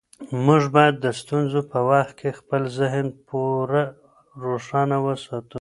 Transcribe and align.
موږ 0.45 0.63
باید 0.75 0.95
د 0.99 1.05
ستونزو 1.19 1.59
په 1.71 1.79
وخت 1.89 2.13
کې 2.19 2.37
خپل 2.39 2.61
ذهن 2.79 3.05
پوره 3.27 3.83
روښانه 4.43 4.97
وساتو. 5.05 5.49